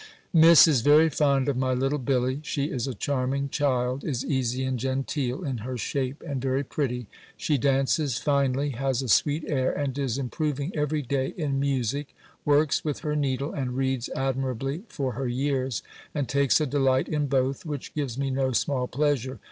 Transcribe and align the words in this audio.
"Miss 0.33 0.67
is 0.67 0.81
very 0.81 1.09
fond 1.11 1.47
of 1.47 1.55
my 1.55 1.73
little 1.75 1.99
Billy: 1.99 2.39
she 2.43 2.71
is 2.71 2.87
a 2.87 2.95
charming 2.95 3.49
child, 3.49 4.03
is 4.03 4.25
easy 4.25 4.63
and 4.63 4.79
genteel 4.79 5.43
in 5.45 5.59
her 5.59 5.77
shape, 5.77 6.23
and 6.25 6.41
very 6.41 6.63
pretty; 6.63 7.05
she 7.37 7.59
dances 7.59 8.17
finely, 8.17 8.71
has 8.71 9.03
a 9.03 9.07
sweet 9.07 9.43
air, 9.47 9.71
and 9.71 9.95
is 9.99 10.17
improving 10.17 10.75
every 10.75 11.03
day 11.03 11.35
in 11.37 11.59
music; 11.59 12.15
works 12.45 12.83
with 12.83 13.01
her 13.01 13.15
needle, 13.15 13.53
and 13.53 13.77
reads 13.77 14.09
admirably 14.15 14.81
for 14.89 15.11
her 15.11 15.27
years; 15.27 15.83
and 16.15 16.27
takes 16.27 16.59
a 16.59 16.65
delight 16.65 17.07
in 17.07 17.27
both, 17.27 17.63
which 17.63 17.93
gives 17.93 18.17
me 18.17 18.31
no 18.31 18.51
small 18.53 18.87
pleasure. 18.87 19.37